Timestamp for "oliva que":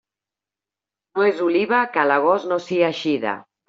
1.51-2.05